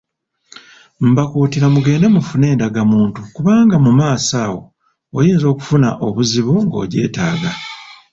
Mbakuutira 1.09 1.67
mugende 1.75 2.05
mufune 2.15 2.45
endagamuntu 2.53 3.19
kubanga 3.35 3.75
mu 3.85 3.91
maaso 3.99 4.33
awo, 4.45 4.61
oyinza 5.17 5.45
okufuna 5.53 5.89
obuzibu 6.05 6.53
ng'ogyetaaga 6.65 7.51